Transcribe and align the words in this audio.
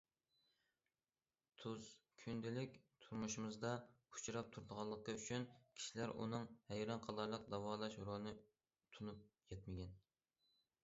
تۇز 1.63 1.89
كۈندىلىك 2.21 2.77
تۇرمۇشىمىزدا 3.03 3.73
ئۇچراپ 4.15 4.49
تۇرغانلىقى 4.55 5.15
ئۈچۈن 5.19 5.45
كىشىلەر 5.81 6.13
ئۇنىڭ 6.15 6.47
ھەيران 6.71 7.03
قالارلىق 7.03 7.45
داۋالاش 7.55 7.99
رولىنى 8.07 8.33
تونۇپ 8.97 9.53
يەتمىگەن. 9.55 9.93